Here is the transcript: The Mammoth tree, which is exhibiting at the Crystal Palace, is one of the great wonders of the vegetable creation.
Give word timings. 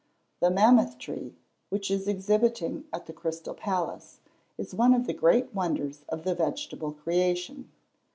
The 0.39 0.49
Mammoth 0.49 0.97
tree, 0.97 1.35
which 1.69 1.91
is 1.91 2.07
exhibiting 2.07 2.85
at 2.91 3.05
the 3.05 3.13
Crystal 3.13 3.53
Palace, 3.53 4.19
is 4.57 4.73
one 4.73 4.95
of 4.95 5.05
the 5.05 5.13
great 5.13 5.53
wonders 5.53 6.05
of 6.09 6.23
the 6.23 6.33
vegetable 6.33 6.91
creation. 6.93 7.71